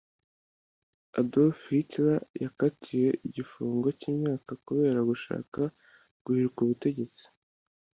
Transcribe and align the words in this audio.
Adolf 1.21 1.59
Hitler 1.73 2.21
yakatiwe 2.43 3.09
igifungo 3.27 3.87
cy’imyaka 3.99 4.51
kubera 4.65 4.99
gushaka 5.09 5.59
guhirika 6.23 6.59
ubutegetsi 6.65 7.23